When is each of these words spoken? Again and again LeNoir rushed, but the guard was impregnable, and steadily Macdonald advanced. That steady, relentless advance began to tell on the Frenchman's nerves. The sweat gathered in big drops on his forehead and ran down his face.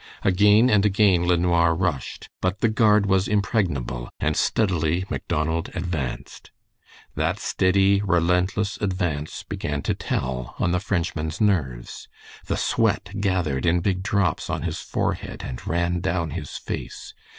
Again 0.23 0.67
and 0.67 0.83
again 0.83 1.27
LeNoir 1.27 1.75
rushed, 1.75 2.27
but 2.41 2.61
the 2.61 2.69
guard 2.69 3.05
was 3.05 3.27
impregnable, 3.27 4.09
and 4.19 4.35
steadily 4.35 5.05
Macdonald 5.11 5.69
advanced. 5.75 6.49
That 7.13 7.37
steady, 7.39 8.01
relentless 8.03 8.77
advance 8.81 9.43
began 9.43 9.83
to 9.83 9.93
tell 9.93 10.55
on 10.57 10.71
the 10.71 10.79
Frenchman's 10.79 11.39
nerves. 11.39 12.07
The 12.47 12.57
sweat 12.57 13.09
gathered 13.19 13.63
in 13.67 13.81
big 13.81 14.01
drops 14.01 14.49
on 14.49 14.63
his 14.63 14.79
forehead 14.79 15.43
and 15.45 15.67
ran 15.67 15.99
down 15.99 16.31
his 16.31 16.57
face. 16.57 17.13